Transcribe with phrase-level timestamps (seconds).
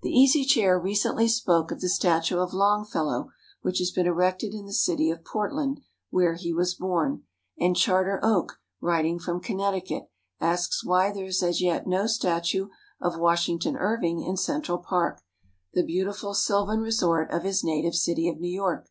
[0.00, 4.64] The Easy Chair recently spoke of the statue of Longfellow which has been erected in
[4.64, 5.78] the city of Portland,
[6.08, 7.24] where he was born,
[7.60, 10.10] and "Charter Oak," writing from Connecticut,
[10.40, 15.20] asks why there is as yet no statue of Washington Irving in Central Park,
[15.74, 18.88] the beautiful sylvan resort of his native city of New York.